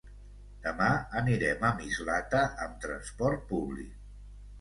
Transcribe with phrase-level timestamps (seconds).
[0.61, 0.85] Demà
[1.19, 3.93] anirem a Mislata amb transport públic.